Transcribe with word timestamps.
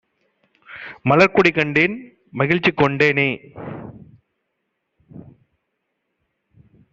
மலர்க்கொடி 1.05 1.51
கண்டேன் 1.51 1.95
மகிழ்ச்சிகொண் 2.33 2.97
டேனே! 2.97 3.27